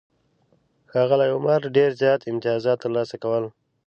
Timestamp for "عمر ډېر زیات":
1.35-2.21